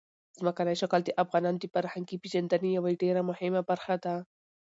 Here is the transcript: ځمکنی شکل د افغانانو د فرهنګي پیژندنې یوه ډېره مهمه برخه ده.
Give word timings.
ځمکنی 0.39 0.75
شکل 0.81 1.01
د 1.05 1.09
افغانانو 1.23 1.61
د 1.61 1.65
فرهنګي 1.73 2.17
پیژندنې 2.23 2.69
یوه 2.77 2.91
ډېره 3.01 3.21
مهمه 3.29 3.61
برخه 3.69 3.95
ده. 4.03 4.15